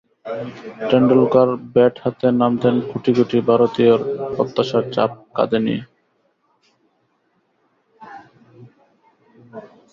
Tendulkar 0.89 1.49
bat 1.73 1.95
হাতে 2.03 2.27
নামতেন 2.41 2.75
কোটি 2.89 3.11
কোটি 3.17 3.37
ভারতীয়র 3.49 3.99
প্রত্যাশার 4.35 4.83
চাপ 4.93 5.11
কাঁধে 5.35 5.59
নিয়ে। 5.65 5.81